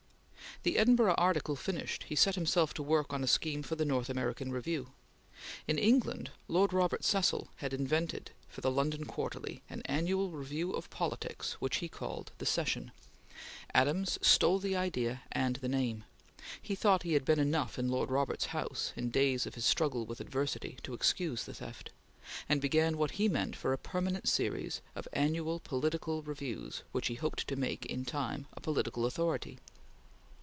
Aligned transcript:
The 0.63 0.77
Edinburgh 0.77 1.15
article 1.17 1.55
finished, 1.55 2.03
he 2.03 2.13
set 2.15 2.35
himself 2.35 2.71
to 2.75 2.83
work 2.83 3.13
on 3.13 3.23
a 3.23 3.27
scheme 3.27 3.63
for 3.63 3.75
the 3.75 3.85
North 3.85 4.09
American 4.11 4.51
Review. 4.51 4.89
In 5.67 5.79
England, 5.79 6.29
Lord 6.47 6.71
Robert 6.71 7.03
Cecil 7.03 7.49
had 7.55 7.73
invented 7.73 8.29
for 8.47 8.61
the 8.61 8.69
London 8.69 9.05
Quarterly 9.05 9.63
an 9.71 9.81
annual 9.85 10.29
review 10.29 10.71
of 10.73 10.91
politics 10.91 11.53
which 11.53 11.77
he 11.77 11.87
called 11.89 12.31
the 12.37 12.45
"Session." 12.45 12.91
Adams 13.73 14.19
stole 14.21 14.59
the 14.59 14.75
idea 14.75 15.23
and 15.31 15.55
the 15.55 15.67
name 15.67 16.03
he 16.61 16.75
thought 16.75 17.01
he 17.01 17.13
had 17.13 17.25
been 17.25 17.39
enough 17.39 17.79
in 17.79 17.89
Lord 17.89 18.11
Robert's 18.11 18.47
house, 18.47 18.93
in 18.95 19.09
days 19.09 19.47
of 19.47 19.55
his 19.55 19.65
struggle 19.65 20.05
with 20.05 20.19
adversity, 20.21 20.77
to 20.83 20.93
excuse 20.93 21.43
the 21.45 21.55
theft 21.55 21.89
and 22.47 22.61
began 22.61 22.97
what 22.99 23.11
he 23.11 23.27
meant 23.27 23.55
for 23.55 23.73
a 23.73 23.79
permanent 23.79 24.27
series 24.29 24.81
of 24.95 25.07
annual 25.13 25.59
political 25.59 26.21
reviews 26.21 26.83
which 26.91 27.07
he 27.07 27.15
hoped 27.15 27.47
to 27.47 27.55
make, 27.55 27.83
in 27.87 28.05
time, 28.05 28.45
a 28.53 28.61
political 28.61 29.07
authority. 29.07 29.57